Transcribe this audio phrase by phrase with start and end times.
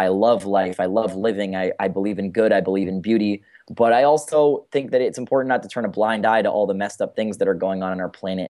[0.00, 0.80] I love life.
[0.80, 1.54] I love living.
[1.54, 2.54] I, I believe in good.
[2.54, 3.42] I believe in beauty.
[3.68, 6.66] But I also think that it's important not to turn a blind eye to all
[6.66, 8.50] the messed up things that are going on in our planet.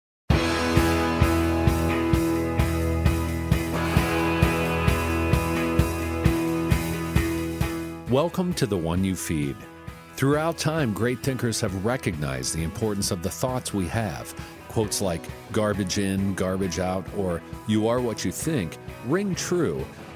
[8.11, 9.55] Welcome to the one you feed.
[10.17, 14.35] Throughout time, great thinkers have recognized the importance of the thoughts we have.
[14.67, 18.77] Quotes like garbage in, garbage out, or you are what you think
[19.07, 19.83] ring true.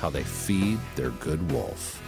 [0.00, 2.02] how they feed their good wolf.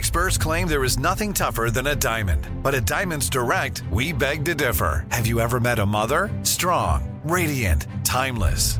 [0.00, 2.48] Experts claim there is nothing tougher than a diamond.
[2.62, 5.06] But at Diamonds Direct, we beg to differ.
[5.10, 6.30] Have you ever met a mother?
[6.42, 8.79] Strong, radiant, timeless.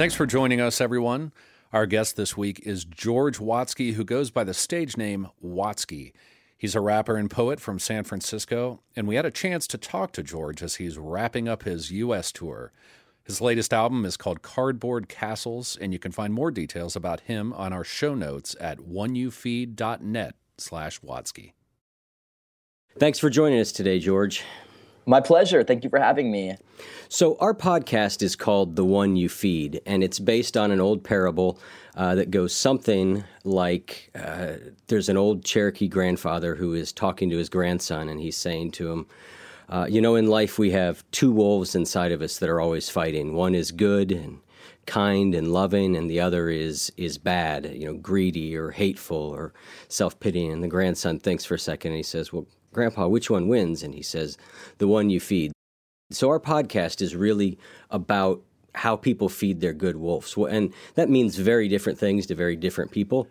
[0.00, 1.30] Thanks for joining us, everyone.
[1.74, 6.12] Our guest this week is George Watsky, who goes by the stage name Watsky.
[6.56, 10.12] He's a rapper and poet from San Francisco, and we had a chance to talk
[10.12, 12.32] to George as he's wrapping up his U.S.
[12.32, 12.72] tour.
[13.24, 17.52] His latest album is called Cardboard Castles, and you can find more details about him
[17.52, 21.52] on our show notes at oneyoufeed.net slash Watsky.
[22.98, 24.44] Thanks for joining us today, George.
[25.10, 25.64] My pleasure.
[25.64, 26.54] Thank you for having me.
[27.08, 31.02] So, our podcast is called The One You Feed, and it's based on an old
[31.02, 31.58] parable
[31.96, 34.52] uh, that goes something like uh,
[34.86, 38.92] there's an old Cherokee grandfather who is talking to his grandson, and he's saying to
[38.92, 39.06] him,
[39.68, 42.88] uh, You know, in life we have two wolves inside of us that are always
[42.88, 43.34] fighting.
[43.34, 44.38] One is good and
[44.86, 49.54] kind and loving, and the other is is bad, you know, greedy or hateful or
[49.88, 50.52] self pitying.
[50.52, 53.82] And the grandson thinks for a second and he says, Well, Grandpa, which one wins?
[53.82, 54.38] And he says,
[54.78, 55.52] The one you feed.
[56.10, 57.58] So our podcast is really
[57.90, 58.42] about
[58.74, 60.36] how people feed their good wolves.
[60.36, 63.28] And that means very different things to very different people.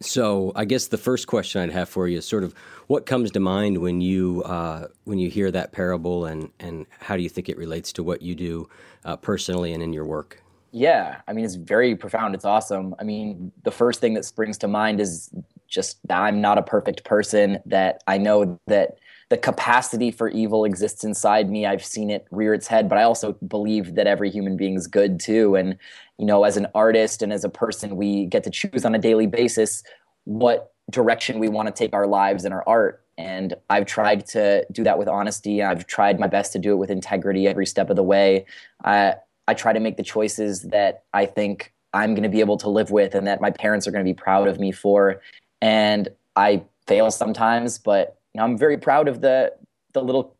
[0.00, 2.54] So I guess the first question I'd have for you is sort of
[2.86, 7.16] what comes to mind when you uh, when you hear that parable, and and how
[7.16, 8.68] do you think it relates to what you do
[9.04, 10.40] uh, personally and in your work?
[10.70, 12.36] Yeah, I mean it's very profound.
[12.36, 12.94] It's awesome.
[13.00, 15.30] I mean the first thing that springs to mind is
[15.68, 18.98] just I'm not a perfect person, that I know that
[19.30, 21.66] the capacity for evil exists inside me.
[21.66, 24.86] I've seen it rear its head, but I also believe that every human being is
[24.86, 25.54] good too.
[25.54, 25.76] And,
[26.16, 28.98] you know, as an artist and as a person, we get to choose on a
[28.98, 29.82] daily basis
[30.24, 33.04] what direction we want to take our lives and our art.
[33.18, 35.62] And I've tried to do that with honesty.
[35.62, 38.46] I've tried my best to do it with integrity every step of the way.
[38.84, 42.56] I, I try to make the choices that I think I'm going to be able
[42.58, 45.20] to live with and that my parents are going to be proud of me for
[45.60, 49.52] and I fail sometimes, but you know, I'm very proud of the
[49.94, 50.36] the little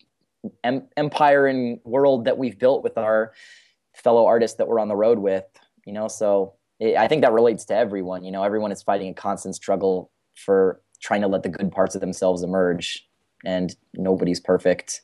[0.65, 3.33] em- empire and world that we've built with our
[3.95, 5.45] fellow artists that we're on the road with.
[5.87, 8.25] You know, so it, I think that relates to everyone.
[8.25, 11.95] You know, everyone is fighting a constant struggle for trying to let the good parts
[11.95, 13.09] of themselves emerge,
[13.45, 15.03] and nobody's perfect.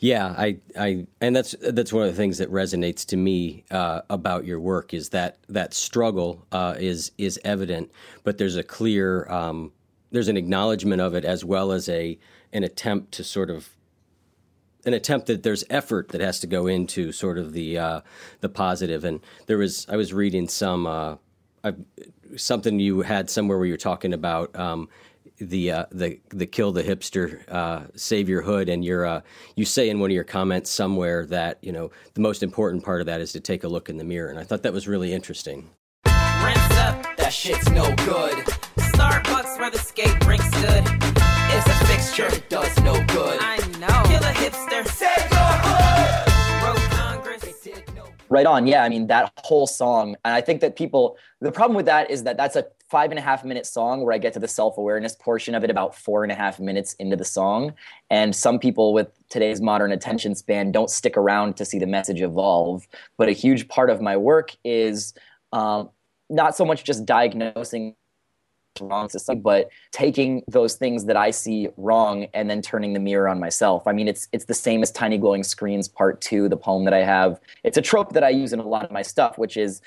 [0.00, 4.00] Yeah, I, I, and that's that's one of the things that resonates to me uh,
[4.08, 7.90] about your work is that that struggle uh, is is evident,
[8.24, 9.72] but there's a clear, um,
[10.10, 12.18] there's an acknowledgement of it as well as a
[12.52, 13.68] an attempt to sort of
[14.86, 18.00] an attempt that there's effort that has to go into sort of the uh,
[18.40, 19.04] the positive.
[19.04, 21.16] And there was I was reading some uh,
[22.36, 24.88] something you had somewhere where you're talking about um,
[25.40, 29.20] the uh, the the kill the hipster uh, save your hood and you're uh,
[29.56, 33.00] you say in one of your comments somewhere that you know the most important part
[33.00, 34.86] of that is to take a look in the mirror and I thought that was
[34.86, 35.70] really interesting.
[36.06, 38.36] Rinse up that shit's no good.
[38.76, 40.84] Starbucks where the skate rink stood.
[41.52, 43.38] It's a fixture, it does no good.
[43.40, 44.02] I know.
[44.06, 44.86] Kill a hipster.
[44.86, 46.62] Save your hood.
[46.62, 47.42] Broke Congress.
[47.44, 48.66] It did no Right on.
[48.66, 48.84] Yeah.
[48.84, 50.16] I mean, that whole song.
[50.24, 53.18] And I think that people, the problem with that is that that's a five and
[53.18, 55.94] a half minute song where I get to the self awareness portion of it about
[55.94, 57.72] four and a half minutes into the song.
[58.10, 62.20] And some people with today's modern attention span don't stick around to see the message
[62.20, 62.88] evolve.
[63.16, 65.14] But a huge part of my work is
[65.52, 65.90] um,
[66.28, 67.94] not so much just diagnosing
[68.80, 73.28] wrong system but taking those things that I see wrong and then turning the mirror
[73.28, 73.86] on myself.
[73.86, 76.94] I mean, it's it's the same as Tiny Glowing Screens Part Two, the poem that
[76.94, 77.40] I have.
[77.62, 79.80] It's a trope that I use in a lot of my stuff, which is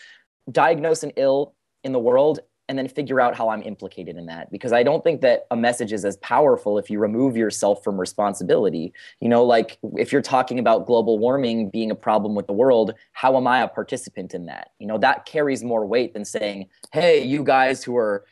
[0.52, 1.54] diagnose an ill
[1.84, 2.40] in the world
[2.74, 4.52] and then figure out how I'm implicated in that.
[4.52, 8.00] Because I don't think that a message is as powerful if you remove yourself from
[8.00, 8.92] responsibility.
[9.20, 12.96] You know, like if you're talking about global warming being a problem with the world,
[13.12, 14.72] how am I a participant in that?
[14.80, 18.26] You know, that carries more weight than saying, hey, you guys who are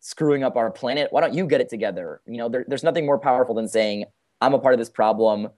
[0.00, 2.22] screwing up our planet, why don't you get it together?
[2.26, 4.06] You know, there, there's nothing more powerful than saying,
[4.40, 5.50] I'm a part of this problem.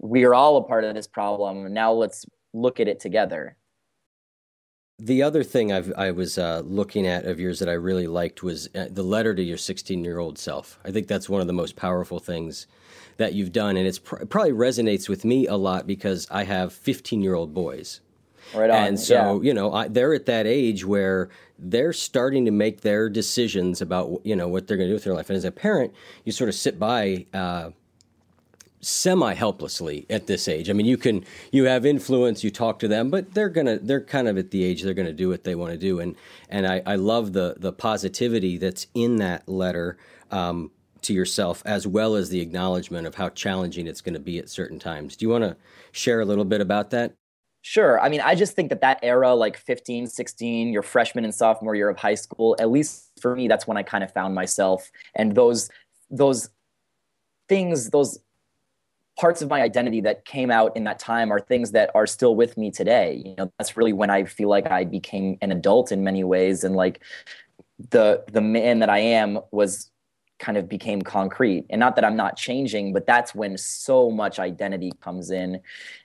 [0.00, 1.72] We are all a part of this problem.
[1.72, 3.56] Now let's look at it together.
[5.02, 8.42] The other thing I've, i was uh, looking at of yours that I really liked
[8.42, 10.78] was uh, the letter to your 16 year old self.
[10.84, 12.66] I think that's one of the most powerful things
[13.16, 16.72] that you've done, and pr- it probably resonates with me a lot because I have
[16.72, 18.00] 15 year old boys.
[18.54, 18.88] Right on.
[18.88, 19.48] And so, yeah.
[19.48, 24.20] you know, I, they're at that age where they're starting to make their decisions about,
[24.24, 25.30] you know, what they're going to do with their life.
[25.30, 25.94] And as a parent,
[26.24, 27.70] you sort of sit by uh,
[28.80, 30.70] semi helplessly at this age.
[30.70, 34.00] I mean, you can you have influence, you talk to them, but they're gonna they're
[34.00, 36.00] kind of at the age they're gonna do what they want to do.
[36.00, 36.16] And
[36.48, 39.96] and I, I love the the positivity that's in that letter.
[40.30, 40.70] Um,
[41.02, 44.50] to yourself as well as the acknowledgement of how challenging it's going to be at
[44.50, 45.16] certain times.
[45.16, 45.56] Do you want to
[45.92, 47.14] share a little bit about that?
[47.62, 48.00] Sure.
[48.00, 51.74] I mean, I just think that that era, like 15, 16, your freshman and sophomore
[51.74, 54.90] year of high school, at least for me, that's when I kind of found myself.
[55.14, 55.68] And those,
[56.10, 56.48] those
[57.48, 58.18] things, those
[59.20, 62.34] parts of my identity that came out in that time are things that are still
[62.34, 63.22] with me today.
[63.22, 66.64] You know, that's really when I feel like I became an adult in many ways,
[66.64, 67.02] and like
[67.90, 69.90] the the man that I am was
[70.38, 71.66] kind of became concrete.
[71.68, 75.60] And not that I'm not changing, but that's when so much identity comes in,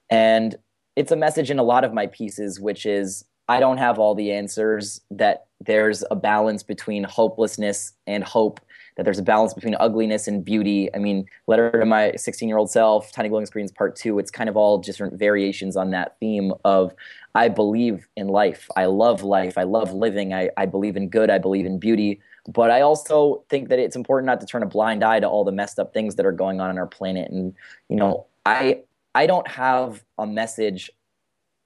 [0.10, 0.54] and
[0.98, 4.14] it's a message in a lot of my pieces, which is I don't have all
[4.14, 5.00] the answers.
[5.10, 8.60] That there's a balance between hopelessness and hope
[8.96, 10.90] that there's a balance between ugliness and beauty.
[10.94, 14.32] I mean, Letter to My 16 Year Old Self, Tiny Glowing Screens Part 2, it's
[14.32, 16.94] kind of all different variations on that theme of
[17.36, 18.70] I believe in life.
[18.78, 19.58] I love life.
[19.58, 20.34] I love living.
[20.34, 21.30] I, I believe in good.
[21.30, 22.22] I believe in beauty.
[22.48, 25.44] But I also think that it's important not to turn a blind eye to all
[25.44, 27.30] the messed up things that are going on in our planet.
[27.32, 27.54] And,
[27.90, 28.84] you know, I
[29.16, 30.92] I don't have a message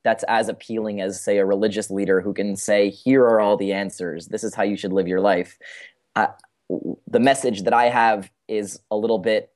[0.04, 3.74] that's as appealing as say a religious leader who can say here are all the
[3.74, 5.58] answers this is how you should live your life
[6.16, 6.30] I,
[7.08, 9.52] the message that I have is a little bit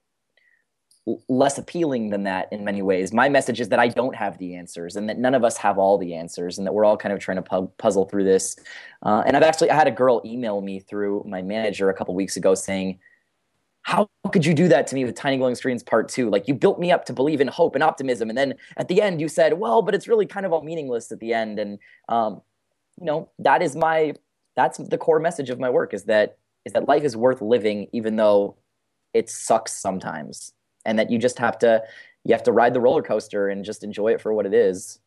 [1.27, 3.11] less appealing than that in many ways.
[3.11, 5.77] My message is that I don't have the answers and that none of us have
[5.77, 8.55] all the answers and that we're all kind of trying to pu- puzzle through this.
[9.01, 12.15] Uh, and I've actually I had a girl email me through my manager a couple
[12.15, 12.99] weeks ago saying,
[13.81, 16.29] how could you do that to me with Tiny Glowing Screens Part Two?
[16.29, 19.01] Like you built me up to believe in hope and optimism, and then at the
[19.01, 21.79] end you said, "Well, but it's really kind of all meaningless at the end." And
[22.07, 22.41] um,
[22.97, 24.13] you know that is my
[24.55, 27.87] that's the core message of my work is that is that life is worth living
[27.91, 28.55] even though
[29.13, 30.53] it sucks sometimes
[30.85, 31.81] and that you just have to
[32.23, 34.99] you have to ride the roller coaster and just enjoy it for what it is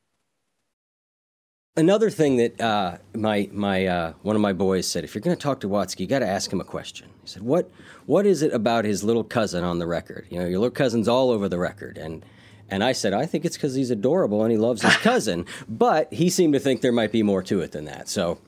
[1.78, 5.36] Another thing that uh, my my uh, one of my boys said, if you're going
[5.36, 7.10] to talk to Watsky, you got to ask him a question.
[7.20, 7.70] He said, "What
[8.06, 10.26] what is it about his little cousin on the record?
[10.30, 12.24] You know, your little cousin's all over the record." And
[12.70, 16.10] and I said, "I think it's because he's adorable and he loves his cousin." but
[16.10, 18.08] he seemed to think there might be more to it than that.
[18.08, 18.38] So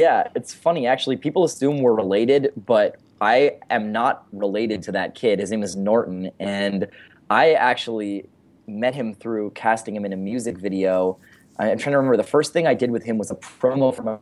[0.00, 1.16] yeah, it's funny actually.
[1.16, 5.38] People assume we're related, but I am not related to that kid.
[5.38, 6.86] His name is Norton, and
[7.28, 8.26] I actually
[8.66, 11.18] met him through casting him in a music video.
[11.58, 14.08] I'm trying to remember the first thing I did with him was a promo from
[14.08, 14.20] a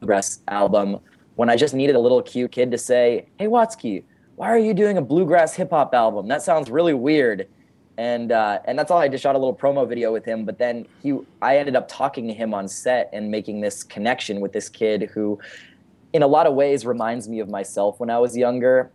[0.00, 0.98] bluegrass album
[1.34, 4.04] when I just needed a little cute kid to say, "Hey Watsky,
[4.36, 6.26] why are you doing a bluegrass hip hop album?
[6.28, 7.48] That sounds really weird."
[7.98, 8.98] And uh, and that's all.
[8.98, 11.88] I just shot a little promo video with him, but then he, I ended up
[11.88, 15.38] talking to him on set and making this connection with this kid who,
[16.12, 18.90] in a lot of ways, reminds me of myself when I was younger.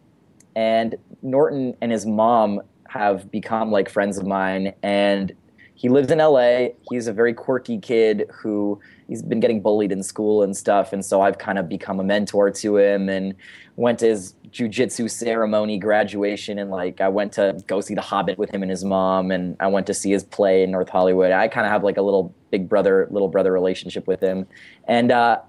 [0.56, 5.36] And Norton and his mom have become like friends of mine, and
[5.78, 6.70] he lives in LA.
[6.90, 11.06] He's a very quirky kid who he's been getting bullied in school and stuff, and
[11.06, 13.36] so I've kind of become a mentor to him and
[13.76, 18.40] went to his jujitsu ceremony graduation and like I went to go see The Hobbit
[18.40, 21.32] with him and his mom and I went to see his play in North Hollywood.
[21.32, 24.48] I kind of have like a little big brother little brother relationship with him.
[24.88, 25.42] And uh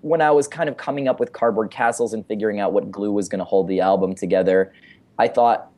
[0.00, 3.12] when I was kind of coming up with cardboard castles and figuring out what glue
[3.12, 4.72] was going to hold the album together,
[5.18, 5.70] I thought,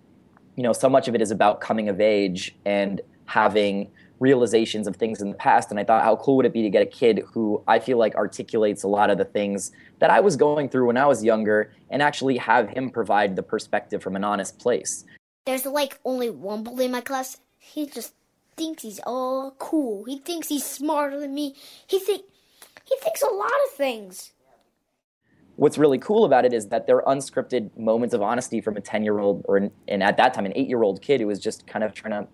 [0.56, 4.96] you know, so much of it is about coming of age and having realizations of
[4.96, 5.70] things in the past.
[5.70, 7.96] And I thought, how cool would it be to get a kid who I feel
[7.96, 9.70] like articulates a lot of the things
[10.00, 13.42] that I was going through when I was younger and actually have him provide the
[13.42, 15.04] perspective from an honest place.
[15.46, 17.38] There's like only one bully in my class.
[17.58, 18.14] He just
[18.56, 20.04] thinks he's all cool.
[20.04, 21.54] He thinks he's smarter than me.
[21.86, 22.24] He think
[22.84, 24.32] he thinks a lot of things.
[25.56, 29.04] What's really cool about it is that they're unscripted moments of honesty from a 10
[29.04, 31.38] year old, or an, and at that time, an eight year old kid who was
[31.38, 32.28] just kind of trying to,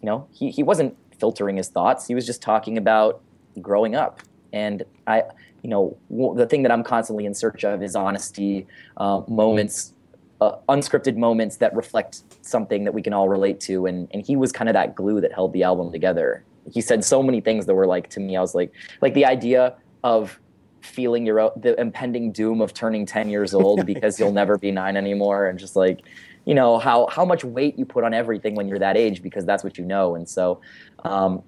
[0.00, 2.06] you know, he, he wasn't filtering his thoughts.
[2.06, 3.20] He was just talking about
[3.60, 4.20] growing up.
[4.52, 5.24] And I,
[5.62, 9.92] you know, the thing that I'm constantly in search of is honesty, uh, moments,
[10.40, 13.86] uh, unscripted moments that reflect something that we can all relate to.
[13.86, 16.44] And, and he was kind of that glue that held the album together.
[16.70, 19.24] He said so many things that were like, to me, I was like, like the
[19.24, 19.74] idea
[20.04, 20.38] of
[20.80, 24.96] feeling your the impending doom of turning 10 years old because you'll never be nine
[24.96, 26.00] anymore and just like
[26.48, 29.44] you know how how much weight you put on everything when you're that age because
[29.44, 30.14] that's what you know.
[30.16, 30.60] And so
[31.04, 31.42] um,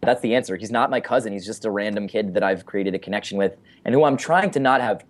[0.00, 0.56] that's the answer.
[0.56, 1.32] He's not my cousin.
[1.32, 4.50] He's just a random kid that i've created a connection with and who i'm trying
[4.50, 5.04] to not have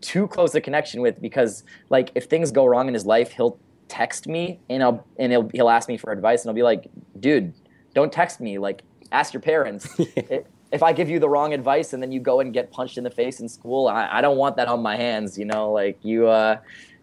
[0.00, 3.58] too close a connection with because like if things go wrong in his life he'll
[3.88, 6.88] text me and I'll and he'll he'll ask me for advice and I'll be like
[7.18, 7.54] dude
[7.98, 8.58] don't text me.
[8.58, 9.88] Like ask your parents.
[10.70, 13.04] If I give you the wrong advice and then you go and get punched in
[13.04, 15.38] the face in school, I, I don't want that on my hands.
[15.38, 16.58] You know, like you, uh,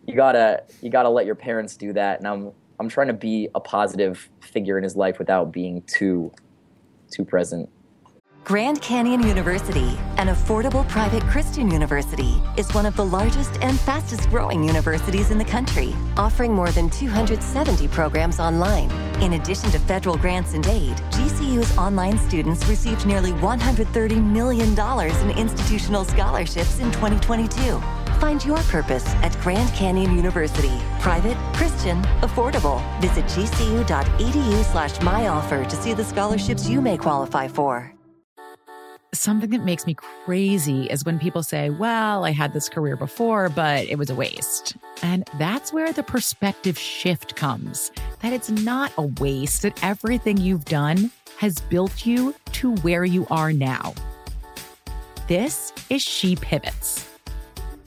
[0.08, 2.20] you gotta, you gotta let your parents do that.
[2.20, 6.32] And I'm, I'm trying to be a positive figure in his life without being too,
[7.12, 7.70] too present.
[8.46, 14.30] Grand Canyon University, an affordable private Christian university, is one of the largest and fastest
[14.30, 18.92] growing universities in the country, offering more than 270 programs online.
[19.20, 25.38] In addition to federal grants and aid, GCU's online students received nearly $130 million in
[25.40, 27.82] institutional scholarships in 2022.
[28.20, 30.72] Find your purpose at Grand Canyon University.
[31.00, 32.82] Private, Christian, affordable.
[33.02, 37.96] Visit gcu.edu slash myoffer to see the scholarships you may qualify for.
[39.14, 43.48] Something that makes me crazy is when people say, Well, I had this career before,
[43.48, 44.76] but it was a waste.
[45.02, 47.92] And that's where the perspective shift comes
[48.22, 53.28] that it's not a waste, that everything you've done has built you to where you
[53.30, 53.94] are now.
[55.28, 57.08] This is She Pivots,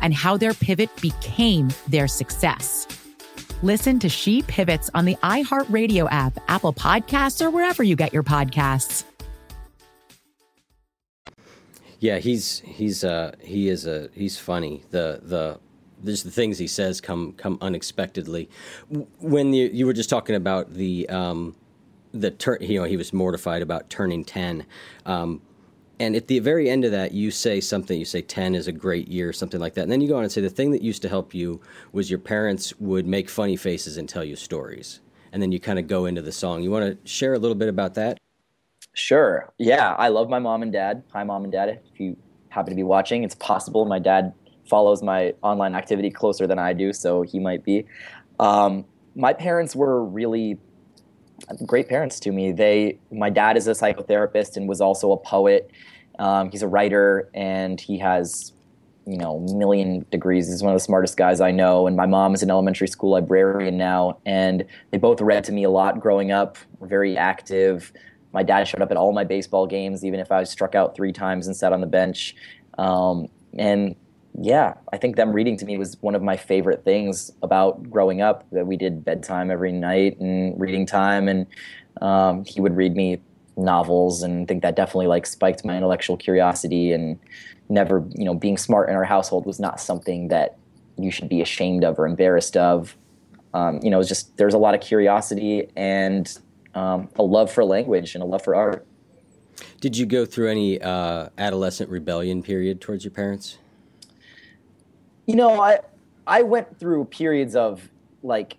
[0.00, 2.86] and how their pivot became their success.
[3.62, 8.22] Listen to She Pivots on the iHeartRadio app, Apple Podcasts, or wherever you get your
[8.22, 9.04] podcasts.
[12.00, 14.84] Yeah, he's he's uh he is a he's funny.
[14.90, 15.58] The the
[16.00, 18.48] there's the things he says come come unexpectedly.
[19.18, 21.56] When you you were just talking about the um
[22.12, 24.64] the turn, you know, he was mortified about turning ten.
[25.06, 25.42] Um,
[26.00, 27.98] and at the very end of that, you say something.
[27.98, 29.82] You say ten is a great year, something like that.
[29.82, 31.60] And then you go on and say the thing that used to help you
[31.92, 35.00] was your parents would make funny faces and tell you stories.
[35.32, 36.62] And then you kind of go into the song.
[36.62, 38.18] You want to share a little bit about that?
[38.94, 39.52] Sure.
[39.58, 41.02] Yeah, I love my mom and dad.
[41.12, 41.80] Hi, mom and dad.
[41.92, 42.16] If you
[42.48, 44.32] happen to be watching, it's possible my dad
[44.68, 47.86] follows my online activity closer than I do, so he might be.
[48.38, 50.58] Um, my parents were really
[51.66, 52.52] great parents to me.
[52.52, 55.70] They, my dad is a psychotherapist and was also a poet.
[56.18, 58.52] Um, he's a writer and he has,
[59.06, 60.48] you know, million degrees.
[60.48, 61.86] He's one of the smartest guys I know.
[61.86, 65.64] And my mom is an elementary school librarian now, and they both read to me
[65.64, 66.58] a lot growing up.
[66.82, 67.92] Very active.
[68.32, 70.94] My dad showed up at all my baseball games, even if I was struck out
[70.94, 72.34] three times and sat on the bench.
[72.76, 73.96] Um, and
[74.40, 78.22] yeah, I think them reading to me was one of my favorite things about growing
[78.22, 78.44] up.
[78.52, 81.46] That we did bedtime every night and reading time, and
[82.00, 83.20] um, he would read me
[83.56, 86.92] novels, and I think that definitely like spiked my intellectual curiosity.
[86.92, 87.18] And
[87.68, 90.56] never, you know, being smart in our household was not something that
[90.96, 92.96] you should be ashamed of or embarrassed of.
[93.54, 96.38] Um, you know, it was just there's a lot of curiosity and
[96.74, 98.86] um, a love for language and a love for art.
[99.80, 103.58] Did you go through any uh, adolescent rebellion period towards your parents?
[105.28, 105.78] You know, I
[106.26, 107.88] I went through periods of
[108.24, 108.56] like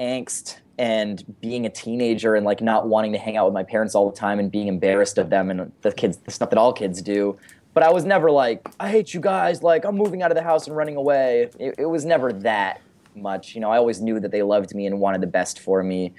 [0.00, 3.94] angst and being a teenager and like not wanting to hang out with my parents
[3.94, 6.72] all the time and being embarrassed of them and the kids the stuff that all
[6.72, 7.38] kids do
[7.72, 9.62] but I was never like, I hate you guys.
[9.62, 11.50] Like, I'm moving out of the house and running away.
[11.58, 12.80] It, it was never that
[13.14, 13.54] much.
[13.54, 16.12] You know, I always knew that they loved me and wanted the best for me.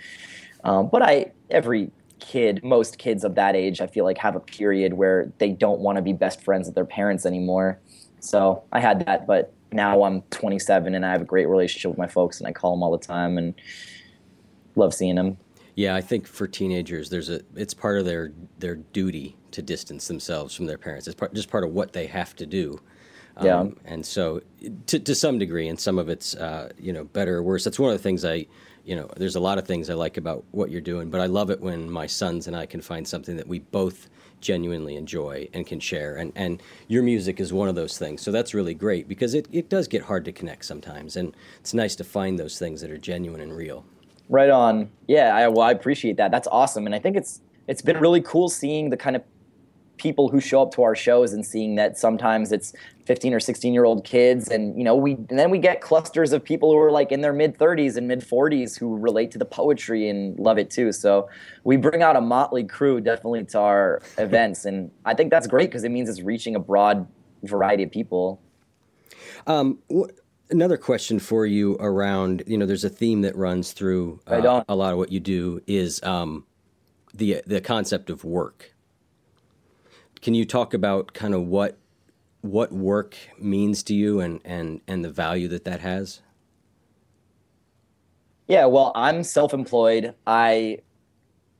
[0.63, 4.39] Um, but I, every kid, most kids of that age, I feel like have a
[4.39, 7.79] period where they don't want to be best friends with their parents anymore.
[8.19, 11.97] So I had that, but now I'm 27 and I have a great relationship with
[11.97, 13.53] my folks and I call them all the time and
[14.75, 15.37] love seeing them.
[15.75, 20.07] Yeah, I think for teenagers, there's a it's part of their their duty to distance
[20.07, 21.07] themselves from their parents.
[21.07, 22.79] It's part, just part of what they have to do.
[23.37, 23.65] Um, Yeah.
[23.85, 24.41] And so,
[24.87, 27.63] to to some degree, and some of it's uh, you know better or worse.
[27.63, 28.47] That's one of the things I
[28.83, 29.09] you know.
[29.15, 31.61] There's a lot of things I like about what you're doing, but I love it
[31.61, 34.09] when my sons and I can find something that we both
[34.41, 36.15] genuinely enjoy and can share.
[36.15, 38.21] And and your music is one of those things.
[38.21, 41.73] So that's really great because it, it does get hard to connect sometimes, and it's
[41.73, 43.85] nice to find those things that are genuine and real.
[44.29, 44.89] Right on.
[45.07, 46.31] Yeah, I, well, I appreciate that.
[46.31, 49.23] That's awesome, and I think it's it's been really cool seeing the kind of
[50.01, 52.73] people who show up to our shows and seeing that sometimes it's
[53.05, 56.33] 15 or 16 year old kids and you know we and then we get clusters
[56.33, 59.37] of people who are like in their mid 30s and mid 40s who relate to
[59.37, 60.91] the poetry and love it too.
[60.91, 61.29] So
[61.63, 65.69] we bring out a motley crew definitely to our events and i think that's great
[65.69, 67.07] because it means it's reaching a broad
[67.43, 68.41] variety of people.
[69.45, 70.09] Um, wh-
[70.49, 74.75] another question for you around you know there's a theme that runs through uh, a
[74.75, 76.45] lot of what you do is um,
[77.13, 78.73] the the concept of work.
[80.21, 81.77] Can you talk about kind of what
[82.41, 86.21] what work means to you and and and the value that that has?
[88.47, 90.13] Yeah, well, I'm self employed.
[90.27, 90.79] I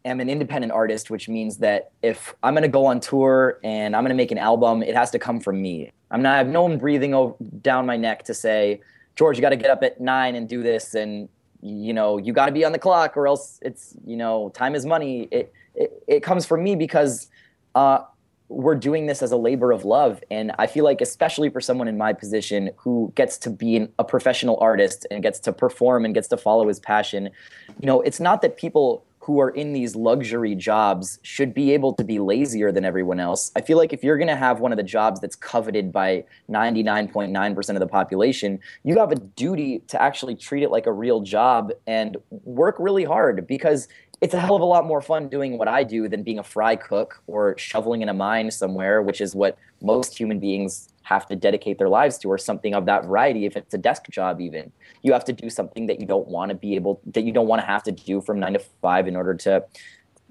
[0.03, 3.95] am an independent artist, which means that if I'm going to go on tour and
[3.95, 5.91] I'm going to make an album, it has to come from me.
[6.09, 8.81] I'm not, I have no one breathing o- down my neck to say,
[9.15, 10.95] George, you got to get up at nine and do this.
[10.95, 11.29] And,
[11.61, 14.75] you know, you got to be on the clock or else it's, you know, time
[14.75, 15.27] is money.
[15.31, 17.27] It, it, it comes from me because
[17.75, 17.99] uh,
[18.51, 20.22] we're doing this as a labor of love.
[20.29, 23.93] And I feel like, especially for someone in my position who gets to be an,
[23.98, 27.29] a professional artist and gets to perform and gets to follow his passion,
[27.79, 31.94] you know, it's not that people who are in these luxury jobs should be able
[31.94, 33.51] to be lazier than everyone else.
[33.55, 36.25] I feel like if you're going to have one of the jobs that's coveted by
[36.50, 41.22] 99.9% of the population, you have a duty to actually treat it like a real
[41.22, 43.87] job and work really hard because
[44.22, 46.44] it's a hell of a lot more fun doing what I do than being a
[46.44, 51.25] fry cook or shoveling in a mine somewhere, which is what most human beings have
[51.25, 53.48] to dedicate their lives to, or something of that variety.
[53.48, 56.50] If it's a desk job, even you have to do something that you don't want
[56.50, 59.07] to be able, that you don't want to have to do from nine to five
[59.07, 59.66] in order to,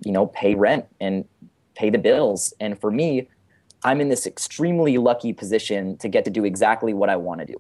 [0.05, 1.25] you know, pay rent and
[1.75, 2.55] pay the bills.
[2.61, 3.29] And for me,
[3.83, 7.47] I'm in this extremely lucky position to get to do exactly what I want to
[7.47, 7.57] do.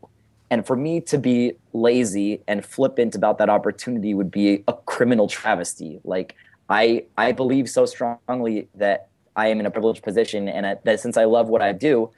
[0.50, 5.28] And for me to be lazy and flippant about that opportunity would be a criminal
[5.28, 6.00] travesty.
[6.02, 6.34] Like
[6.68, 10.98] I, I believe so strongly that I am in a privileged position, and I- that
[11.00, 12.10] since I love what I do,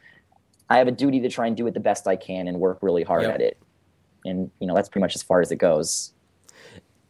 [0.70, 2.78] I have a duty to try and do it the best I can and work
[2.80, 3.34] really hard Yep.
[3.34, 3.58] at it.
[4.24, 6.14] And you know that's pretty much as far as it goes.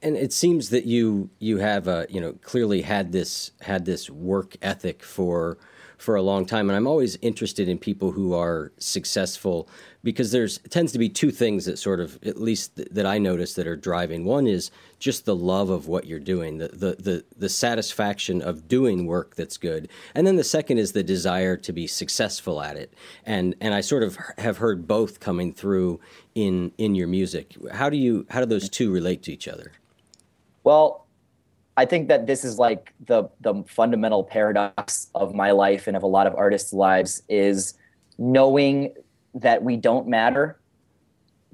[0.02, 4.11] And it seems that you you have uh, you know clearly had this had this
[4.11, 5.58] work ethic for
[6.03, 9.69] for a long time, and I'm always interested in people who are successful
[10.03, 13.19] because there's tends to be two things that sort of at least th- that I
[13.19, 14.25] notice that are driving.
[14.25, 18.67] One is just the love of what you're doing, the the the, the satisfaction of
[18.67, 22.77] doing work that's good, and then the second is the desire to be successful at
[22.77, 22.93] it.
[23.25, 26.01] And and I sort of have heard both coming through
[26.35, 27.57] in in your music.
[27.71, 29.71] How do you how do those two relate to each other?
[30.65, 31.02] Well,
[31.76, 36.02] I think that this is like the the fundamental paradox of my life and of
[36.02, 37.74] a lot of artists' lives is
[38.18, 38.94] knowing
[39.35, 40.61] that we don't matter,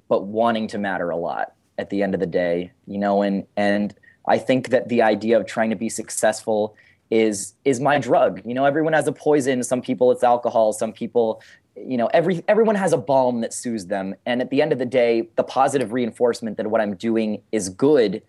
[0.09, 3.47] but wanting to matter a lot at the end of the day, you know, and
[3.57, 3.95] and
[4.27, 6.75] I think that the idea of trying to be successful
[7.11, 8.43] is is my drug.
[8.45, 9.63] You know, everyone has a poison.
[9.63, 10.73] Some people it's alcohol.
[10.73, 11.41] Some people,
[11.77, 14.17] you know, every everyone has a balm that soothes them.
[14.27, 17.69] And at the end of the day, the positive reinforcement that what I'm doing is
[17.69, 18.23] good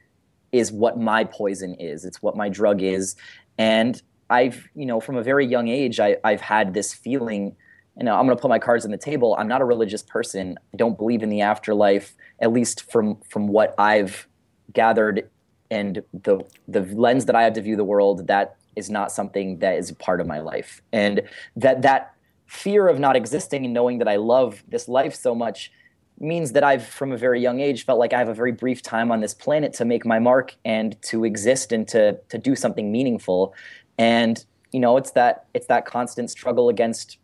[0.51, 2.05] is what my poison is.
[2.05, 3.15] It's what my drug is.
[3.57, 7.55] And I've, you know, from a very young age, I, I've had this feeling,
[7.97, 9.35] you know, I'm going to put my cards on the table.
[9.37, 10.57] I'm not a religious person.
[10.73, 14.27] I don't believe in the afterlife, at least from from what I've
[14.71, 15.29] gathered
[15.71, 18.27] and the the lens that I have to view the world.
[18.27, 20.81] That is not something that is part of my life.
[20.93, 21.21] And
[21.55, 22.13] that that
[22.45, 25.71] fear of not existing and knowing that I love this life so much
[26.19, 28.81] means that I've, from a very young age, felt like I have a very brief
[28.81, 32.55] time on this planet to make my mark and to exist and to to do
[32.55, 33.53] something meaningful.
[33.97, 37.17] And you know, it's that it's that constant struggle against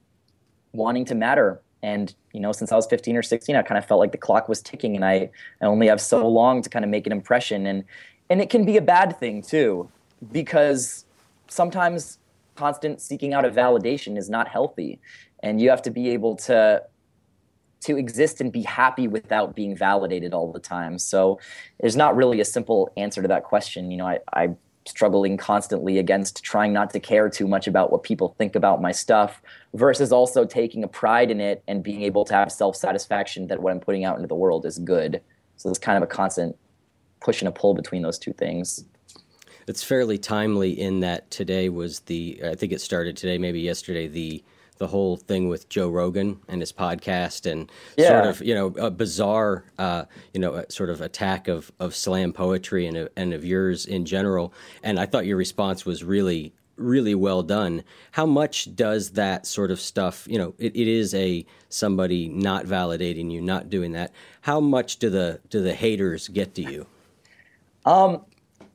[0.74, 1.62] wanting to matter.
[1.84, 4.18] And you know, since I was 15 or 16, I kind of felt like the
[4.18, 5.30] clock was ticking, and I,
[5.62, 7.66] I only have so long to kind of make an impression.
[7.68, 7.84] And
[8.30, 9.90] and it can be a bad thing too,
[10.32, 11.06] because
[11.48, 12.18] sometimes
[12.56, 15.00] constant seeking out of validation is not healthy.
[15.44, 16.82] and you have to be able to
[17.82, 20.98] to exist and be happy without being validated all the time.
[20.98, 21.40] So
[21.80, 23.92] there's not really a simple answer to that question.
[23.92, 24.58] You know, I, I'm
[24.88, 28.92] struggling constantly against trying not to care too much about what people think about my
[28.92, 29.42] stuff
[29.74, 33.62] versus also taking a pride in it and being able to have self satisfaction that
[33.62, 35.22] what I'm putting out into the world is good.
[35.58, 36.56] So it's kind of a constant
[37.22, 38.86] push and a pull between those two things.
[39.68, 44.08] It's fairly timely in that today was the, I think it started today, maybe yesterday,
[44.08, 44.44] the
[44.78, 48.10] the whole thing with Joe Rogan and his podcast and yeah.
[48.10, 52.34] sort of you know a bizarre uh, you know sort of attack of of slam
[52.34, 54.54] poetry and and of yours in general.
[54.84, 57.84] And I thought your response was really really well done.
[58.12, 62.66] How much does that sort of stuff, you know, it, it is a somebody not
[62.66, 64.12] validating you, not doing that.
[64.42, 66.88] How much do the do the haters get to you?
[67.86, 68.26] Um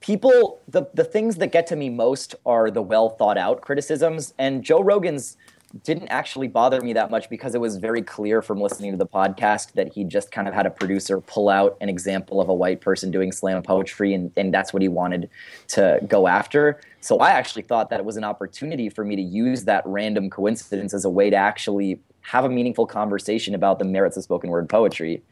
[0.00, 4.34] people the the things that get to me most are the well thought out criticisms
[4.38, 5.36] and Joe Rogan's
[5.84, 9.06] didn't actually bother me that much because it was very clear from listening to the
[9.06, 12.54] podcast that he just kind of had a producer pull out an example of a
[12.54, 15.30] white person doing slam poetry and, and that's what he wanted
[15.68, 16.80] to go after.
[17.00, 20.28] So I actually thought that it was an opportunity for me to use that random
[20.28, 24.50] coincidence as a way to actually have a meaningful conversation about the merits of spoken
[24.50, 25.22] word poetry.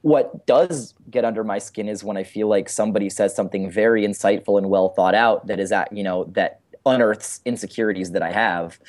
[0.00, 4.04] What does get under my skin is when I feel like somebody says something very
[4.04, 8.32] insightful and well thought out that is at, you know, that unearths insecurities that I
[8.32, 8.80] have,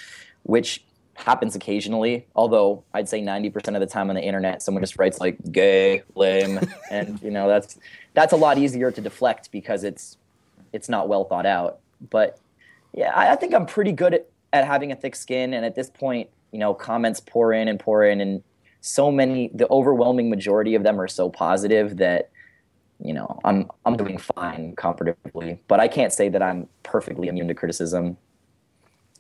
[0.44, 0.84] which
[1.16, 5.20] happens occasionally although i'd say 90% of the time on the internet someone just writes
[5.20, 6.60] like gay lame
[6.92, 7.78] and you know that's
[8.14, 10.18] that's a lot easier to deflect because it's
[10.72, 11.80] it's not well thought out.
[12.10, 12.40] But
[12.94, 15.76] yeah i, I think i'm pretty good at, at having a thick skin and at
[15.76, 18.44] this point you know comments pour in and pour in and
[18.82, 22.30] so many the overwhelming majority of them are so positive that
[23.04, 25.60] you know i'm i'm doing fine comparatively.
[25.68, 28.18] But i can't say that i'm perfectly immune to criticism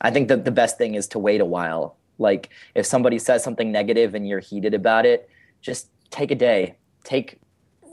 [0.03, 1.97] I think that the best thing is to wait a while.
[2.19, 5.29] Like if somebody says something negative and you're heated about it,
[5.61, 7.39] just take a day, take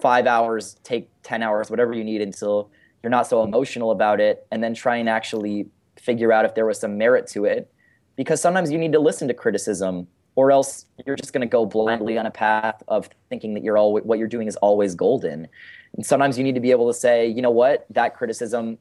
[0.00, 2.70] five hours, take 10 hours, whatever you need until
[3.02, 6.66] you're not so emotional about it, and then try and actually figure out if there
[6.66, 7.72] was some merit to it.
[8.16, 11.64] Because sometimes you need to listen to criticism, or else you're just going to go
[11.64, 15.48] blindly on a path of thinking that you're all what you're doing is always golden.
[15.94, 18.78] And sometimes you need to be able to say, you know what, that criticism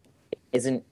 [0.52, 0.84] isn't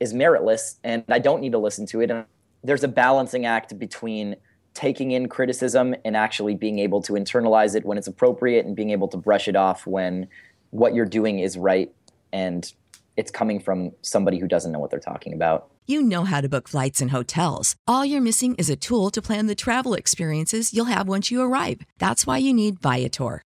[0.00, 2.10] is meritless and I don't need to listen to it.
[2.10, 2.24] And
[2.62, 4.36] there's a balancing act between
[4.74, 8.90] taking in criticism and actually being able to internalize it when it's appropriate and being
[8.90, 10.28] able to brush it off when
[10.70, 11.92] what you're doing is right
[12.32, 12.72] and
[13.16, 15.70] it's coming from somebody who doesn't know what they're talking about.
[15.86, 17.76] You know how to book flights and hotels.
[17.86, 21.40] All you're missing is a tool to plan the travel experiences you'll have once you
[21.40, 21.80] arrive.
[21.98, 23.45] That's why you need Viator.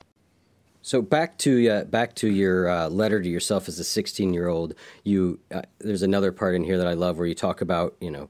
[0.91, 4.49] So back to uh, back to your uh, letter to yourself as a 16 year
[4.49, 4.73] old.
[5.05, 8.11] You uh, there's another part in here that I love where you talk about you
[8.11, 8.29] know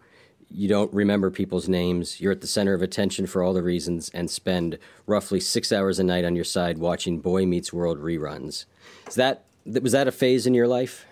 [0.52, 2.22] you don't remember people's names.
[2.22, 5.98] You're at the center of attention for all the reasons, and spend roughly six hours
[5.98, 8.66] a night on your side watching Boy Meets World reruns.
[9.08, 11.08] Is that was that a phase in your life?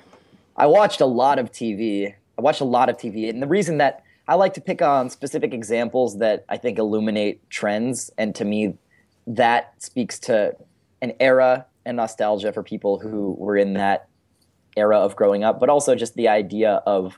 [0.55, 2.13] I watched a lot of TV.
[2.37, 5.09] I watched a lot of TV, and the reason that I like to pick on
[5.09, 8.77] specific examples that I think illuminate trends, and to me,
[9.25, 10.55] that speaks to
[11.01, 14.07] an era and nostalgia for people who were in that
[14.77, 17.17] era of growing up, but also just the idea of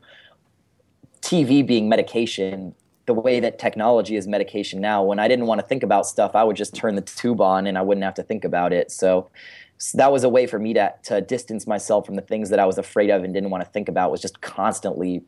[1.22, 2.74] TV being medication,
[3.06, 5.04] the way that technology is medication now.
[5.04, 7.68] When I didn't want to think about stuff, I would just turn the tube on
[7.68, 8.92] and I wouldn't have to think about it.
[8.92, 9.30] So,
[9.78, 12.60] so that was a way for me to, to distance myself from the things that
[12.60, 15.24] I was afraid of and didn't want to think about was just constantly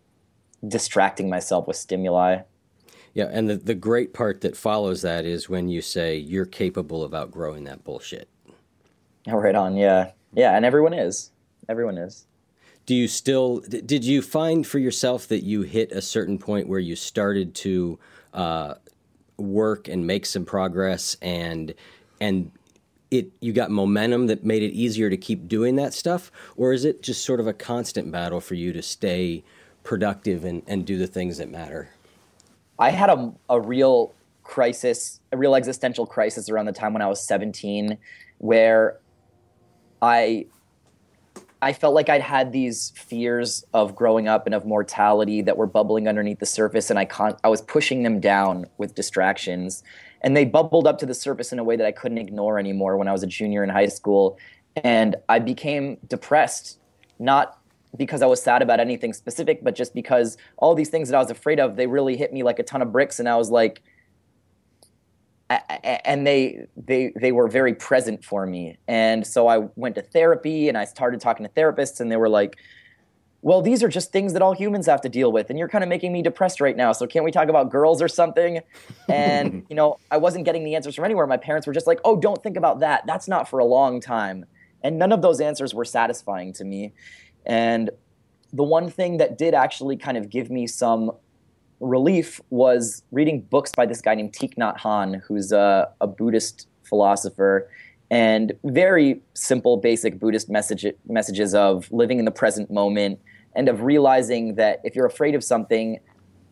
[0.68, 2.40] distracting myself with stimuli.
[3.14, 7.04] Yeah, and the, the great part that follows that is when you say you're capable
[7.04, 8.28] of outgrowing that bullshit.
[9.28, 9.76] Right on.
[9.76, 10.12] Yeah.
[10.34, 10.56] Yeah.
[10.56, 11.32] And everyone is.
[11.70, 12.26] Everyone is.
[12.86, 16.80] Do you still, did you find for yourself that you hit a certain point where
[16.80, 17.98] you started to
[18.34, 18.74] uh,
[19.38, 21.74] work and make some progress and,
[22.20, 22.52] and,
[23.14, 26.84] it, you got momentum that made it easier to keep doing that stuff or is
[26.84, 29.44] it just sort of a constant battle for you to stay
[29.84, 31.90] productive and, and do the things that matter
[32.80, 37.08] i had a, a real crisis a real existential crisis around the time when i
[37.08, 38.00] was 17
[38.40, 38.98] where
[40.04, 40.48] I
[41.62, 45.66] I felt like I'd had these fears of growing up and of mortality that were
[45.66, 49.82] bubbling underneath the surface, and I con- I was pushing them down with distractions,
[50.22, 52.98] and they bubbled up to the surface in a way that I couldn't ignore anymore
[52.98, 54.38] when I was a junior in high school.
[54.84, 56.80] and I became depressed,
[57.20, 57.60] not
[57.96, 61.20] because I was sad about anything specific, but just because all these things that I
[61.20, 63.52] was afraid of, they really hit me like a ton of bricks, and I was
[63.52, 63.84] like,
[66.06, 70.70] and they they they were very present for me, and so I went to therapy
[70.70, 72.58] and I started talking to therapists, and they were like,
[73.42, 75.84] well, these are just things that all humans have to deal with, and you're kind
[75.84, 76.94] of making me depressed right now.
[76.94, 78.62] So can't we talk about girls or something?
[79.10, 81.28] And you know, I wasn't getting the answers from anywhere.
[81.28, 83.06] My parents were just like, oh, don't think about that.
[83.06, 84.46] That's not for a long time.
[84.82, 86.94] And none of those answers were satisfying to me.
[87.46, 87.90] And
[88.54, 91.12] the one thing that did actually kind of give me some
[91.84, 96.68] relief was reading books by this guy named Thich Nhat Hanh, who's a, a Buddhist
[96.84, 97.70] philosopher,
[98.10, 103.20] and very simple, basic Buddhist message, messages of living in the present moment
[103.56, 106.00] and of realizing that if you're afraid of something,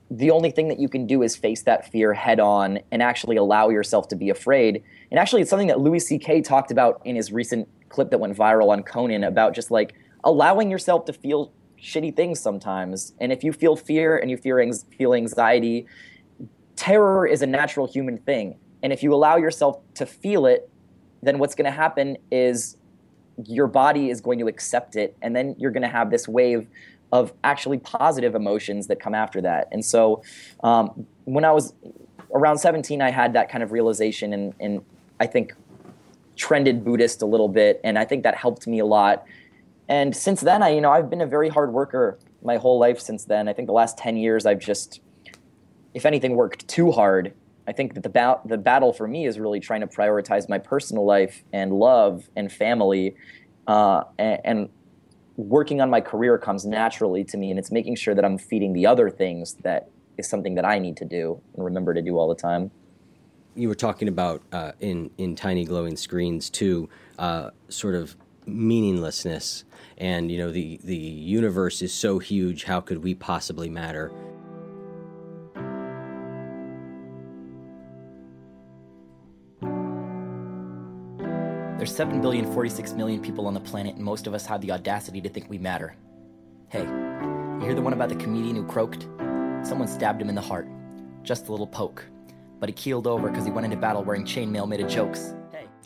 [0.09, 3.37] the only thing that you can do is face that fear head on and actually
[3.37, 4.83] allow yourself to be afraid.
[5.09, 6.41] And actually, it's something that Louis C.K.
[6.41, 10.69] talked about in his recent clip that went viral on Conan about just like allowing
[10.69, 13.13] yourself to feel shitty things sometimes.
[13.19, 14.59] And if you feel fear and you feel,
[14.97, 15.87] feel anxiety,
[16.75, 18.57] terror is a natural human thing.
[18.83, 20.69] And if you allow yourself to feel it,
[21.23, 22.77] then what's going to happen is
[23.45, 25.15] your body is going to accept it.
[25.21, 26.67] And then you're going to have this wave
[27.11, 29.67] of actually positive emotions that come after that.
[29.71, 30.23] And so
[30.63, 31.73] um, when I was
[32.33, 34.81] around 17, I had that kind of realization and, and
[35.19, 35.53] I think
[36.35, 37.81] trended Buddhist a little bit.
[37.83, 39.25] And I think that helped me a lot
[39.91, 42.99] and since then, I you know I've been a very hard worker my whole life
[42.99, 43.49] since then.
[43.49, 45.01] I think the last ten years I've just,
[45.93, 47.33] if anything, worked two hard.
[47.67, 50.59] I think that the ba- the battle for me is really trying to prioritize my
[50.59, 53.15] personal life and love and family,
[53.67, 54.69] uh, and, and
[55.35, 58.71] working on my career comes naturally to me, and it's making sure that I'm feeding
[58.71, 62.17] the other things that is something that I need to do and remember to do
[62.17, 62.71] all the time.
[63.55, 66.87] You were talking about uh, in in tiny glowing screens too,
[67.19, 69.63] uh, sort of meaninglessness
[69.97, 74.11] and you know the the universe is so huge how could we possibly matter
[81.81, 84.71] There's 7 billion 46 million people on the planet and most of us have the
[84.71, 85.95] audacity to think we matter.
[86.69, 89.07] Hey, you hear the one about the comedian who croaked?
[89.63, 90.67] Someone stabbed him in the heart.
[91.23, 92.05] Just a little poke.
[92.59, 95.33] But he keeled over because he went into battle wearing chainmail made of jokes.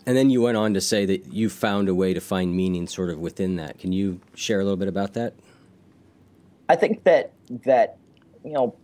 [0.05, 2.87] And then you went on to say that you found a way to find meaning
[2.87, 3.79] sort of within that.
[3.79, 5.33] Can you share a little bit about that?
[6.69, 7.31] I think that
[7.63, 7.97] that
[8.43, 8.75] you know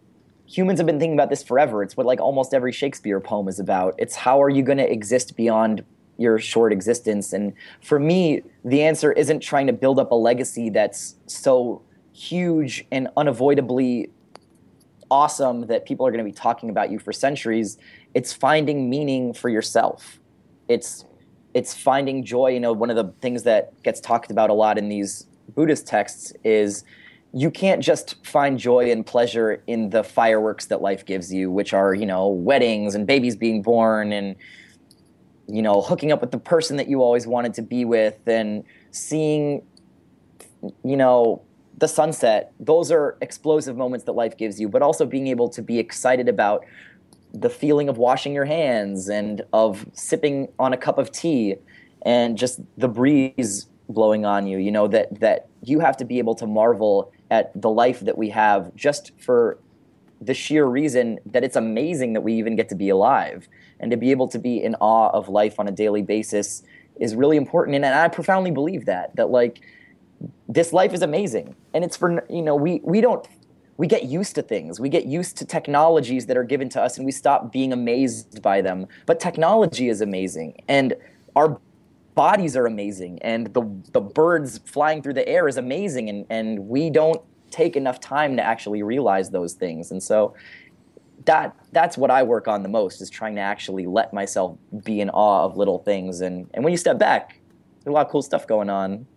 [0.45, 1.83] humans have been thinking about this forever.
[1.83, 3.95] It's what like almost every Shakespeare poem is about.
[3.97, 5.83] It's how are you going to exist beyond
[6.17, 7.33] your short existence?
[7.33, 11.81] And for me, the answer isn't trying to build up a legacy that's so
[12.13, 14.09] huge and unavoidably
[15.09, 17.77] awesome that people are going to be talking about you for centuries.
[18.13, 20.19] It's finding meaning for yourself.
[20.67, 21.05] It's
[21.53, 22.49] it's finding joy.
[22.49, 25.87] You know, one of the things that gets talked about a lot in these Buddhist
[25.87, 26.83] texts is
[27.33, 31.73] you can't just find joy and pleasure in the fireworks that life gives you, which
[31.73, 34.35] are, you know, weddings and babies being born and,
[35.47, 38.63] you know, hooking up with the person that you always wanted to be with and
[38.91, 39.61] seeing,
[40.83, 41.41] you know,
[41.77, 42.51] the sunset.
[42.59, 46.27] Those are explosive moments that life gives you, but also being able to be excited
[46.27, 46.65] about
[47.33, 51.55] the feeling of washing your hands and of sipping on a cup of tea
[52.03, 56.17] and just the breeze blowing on you you know that that you have to be
[56.17, 59.57] able to marvel at the life that we have just for
[60.21, 63.49] the sheer reason that it's amazing that we even get to be alive.
[63.79, 66.61] And to be able to be in awe of life on a daily basis
[66.99, 67.75] is really important.
[67.75, 69.61] And i profoundly believe that that like
[70.47, 71.55] this life is amazing.
[71.73, 73.27] And it's for you know we we don't
[73.81, 74.79] we get used to things.
[74.79, 78.39] We get used to technologies that are given to us and we stop being amazed
[78.39, 78.85] by them.
[79.07, 80.93] But technology is amazing and
[81.35, 81.59] our
[82.13, 86.59] bodies are amazing and the the birds flying through the air is amazing and and
[86.67, 89.89] we don't take enough time to actually realize those things.
[89.89, 90.35] And so
[91.25, 95.01] that that's what I work on the most is trying to actually let myself be
[95.01, 97.39] in awe of little things and and when you step back,
[97.83, 99.07] there's a lot of cool stuff going on.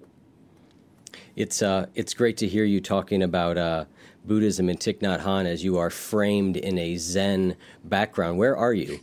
[1.37, 3.85] It's uh it's great to hear you talking about uh
[4.25, 8.39] Buddhism and Thich Nhat Hanh as you are framed in a Zen background.
[8.39, 9.01] Where are you?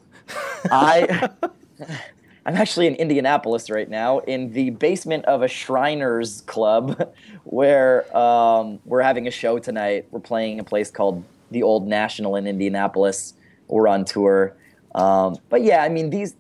[0.71, 1.29] I.
[2.43, 8.79] I'm actually in Indianapolis right now in the basement of a Shriners Club where um,
[8.86, 10.07] we're having a show tonight.
[10.10, 13.36] We're playing a place called the Old National in Indianapolis.
[13.67, 14.55] We're on tour.
[14.95, 16.36] Um, but yeah, I mean, these,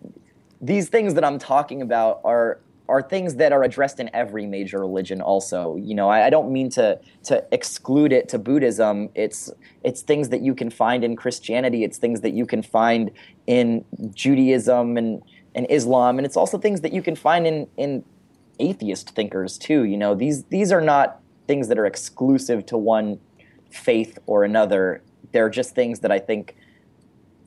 [0.59, 4.79] these things that I'm talking about are are things that are addressed in every major
[4.79, 9.51] religion also you know I, I, don't mean to to exclude it to buddhism it's
[9.83, 13.11] it's things that you can find in christianity it's things that you can find
[13.47, 15.21] in judaism and
[15.55, 18.03] and islam and it's also things that you can find in in
[18.61, 19.83] atheist thinkers too.
[19.83, 23.19] You know, these these are not things that are exclusive to one
[23.71, 25.03] faith or another.
[25.31, 26.55] They're just things that I think,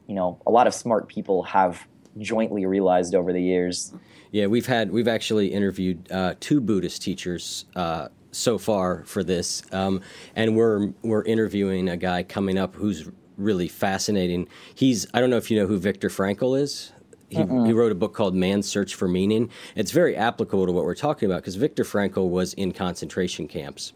[0.07, 1.87] you know, a lot of smart people have
[2.19, 3.95] jointly realized over the years.
[4.31, 9.63] Yeah, we've had we've actually interviewed uh, two Buddhist teachers uh, so far for this,
[9.73, 10.01] um,
[10.35, 14.49] and we're we're interviewing a guy coming up who's really fascinating.
[14.75, 16.93] He's I don't know if you know who Viktor Frankl is.
[17.31, 19.51] He, he, wrote a book called Man's Search for Meaning.
[19.75, 23.93] It's very applicable to what we're talking about because Viktor Frankl was in concentration camps.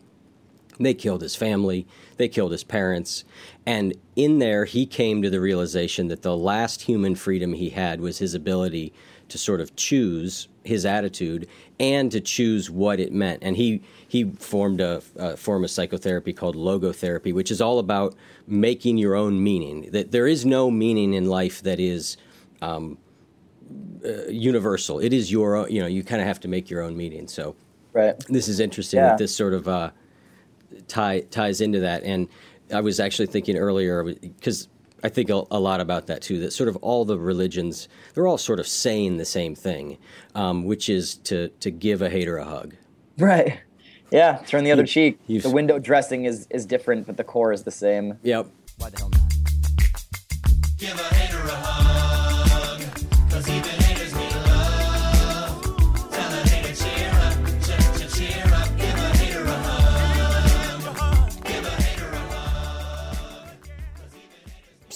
[0.78, 1.86] They killed his family,
[2.16, 3.24] they killed his parents,
[3.66, 8.00] and in there he came to the realization that the last human freedom he had
[8.00, 8.92] was his ability
[9.28, 11.48] to sort of choose his attitude
[11.80, 13.42] and to choose what it meant.
[13.42, 18.14] And he he formed a, a, form of psychotherapy called logotherapy, which is all about
[18.46, 19.90] making your own meaning.
[19.90, 22.16] That there is no meaning in life that is
[22.62, 22.98] um,
[24.04, 24.98] uh, universal.
[24.98, 25.70] It is your own.
[25.70, 27.28] You know, you kind of have to make your own meaning.
[27.28, 27.54] So,
[27.92, 28.18] right.
[28.28, 28.98] This is interesting.
[28.98, 29.10] Yeah.
[29.10, 29.90] That this sort of uh,
[30.86, 32.02] tie ties into that.
[32.04, 32.28] And
[32.72, 34.68] I was actually thinking earlier because
[35.02, 36.40] I think a, a, lot about that too.
[36.40, 39.98] That sort of all the religions, they're all sort of saying the same thing,
[40.34, 42.74] um, which is to to give a hater a hug.
[43.18, 43.60] Right.
[44.10, 44.38] Yeah.
[44.46, 45.18] Turn the other you, cheek.
[45.26, 48.18] The window dressing is is different, but the core is the same.
[48.22, 48.48] Yep.
[48.78, 49.32] Why the hell not?
[50.78, 51.87] Give a hater a hug,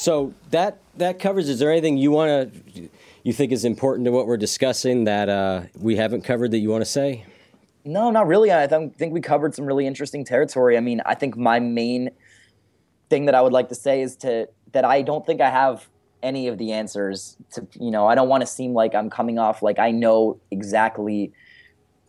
[0.02, 1.48] So that that covers.
[1.48, 2.88] Is there anything you want to
[3.22, 6.70] you think is important to what we're discussing that uh, we haven't covered that you
[6.70, 7.24] want to say?
[7.84, 8.52] No, not really.
[8.52, 10.76] I th- think we covered some really interesting territory.
[10.76, 12.10] I mean, I think my main
[13.10, 15.86] thing that I would like to say is to that I don't think I have
[16.20, 19.38] any of the answers to you know, I don't want to seem like I'm coming
[19.38, 21.32] off like I know exactly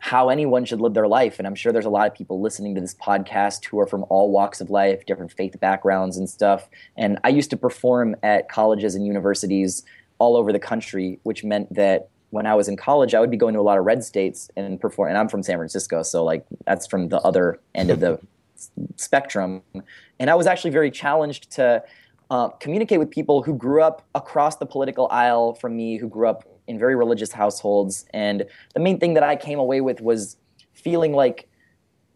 [0.04, 2.76] how anyone should live their life and I'm sure there's a lot of people listening
[2.76, 6.70] to this podcast who are from all walks of life, different faith backgrounds and stuff.
[6.98, 9.82] And I used to perform at colleges and universities
[10.20, 13.38] all over the country, which meant that when I was in college, I would be
[13.38, 15.08] going to a lot of red states and perform.
[15.08, 18.20] And I'm from San Francisco, so like that's from the other end of the
[18.98, 19.62] spectrum.
[20.20, 21.82] And I was actually very challenged to
[22.30, 26.28] uh, communicate with people who grew up across the political aisle from me, who grew
[26.28, 28.06] up in very religious households.
[28.13, 30.38] And the main thing that I came away with was
[30.73, 31.47] feeling like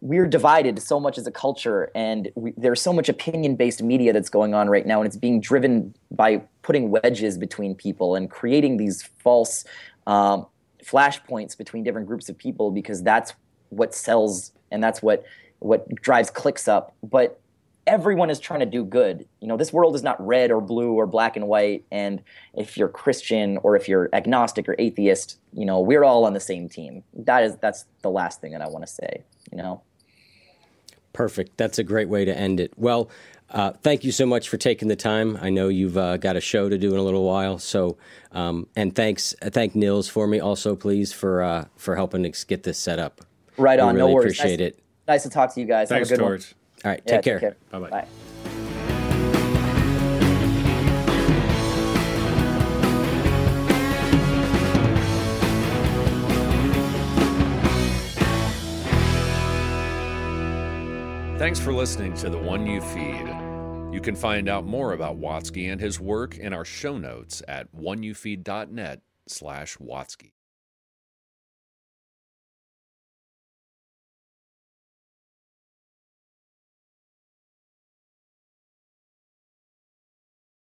[0.00, 4.30] we're divided so much as a culture, and we, there's so much opinion-based media that's
[4.30, 8.76] going on right now, and it's being driven by putting wedges between people and creating
[8.76, 9.64] these false
[10.06, 10.46] um,
[10.84, 13.34] flashpoints between different groups of people because that's
[13.70, 15.24] what sells and that's what
[15.58, 16.94] what drives clicks up.
[17.02, 17.40] But
[17.88, 19.26] everyone is trying to do good.
[19.40, 21.84] You know, this world is not red or blue or black and white.
[21.90, 22.22] And
[22.54, 26.40] if you're Christian or if you're agnostic or atheist, you know, we're all on the
[26.40, 27.02] same team.
[27.14, 29.24] That is that's the last thing that I want to say.
[29.50, 29.82] You know.
[31.14, 31.56] Perfect.
[31.56, 32.72] That's a great way to end it.
[32.76, 33.10] Well,
[33.50, 35.38] uh, thank you so much for taking the time.
[35.40, 37.96] I know you've uh, got a show to do in a little while, so
[38.30, 42.62] um, and thanks, thank Nils for me also, please for uh, for helping us get
[42.62, 43.22] this set up.
[43.56, 44.38] Right on, we really no worries.
[44.38, 44.84] Appreciate nice, it.
[45.08, 45.88] Nice to talk to you guys.
[45.88, 46.46] Thanks, Have a good George.
[46.52, 46.57] one.
[46.84, 47.40] All right, Yeah, take, care.
[47.40, 47.56] care.
[47.70, 47.90] Bye-bye.
[47.90, 48.08] Bye.
[61.38, 63.26] Thanks for listening to the One You Feed.
[63.94, 67.72] You can find out more about Watsky and his work in our show notes at
[67.72, 70.32] oneyoufeed.net slash Watsky.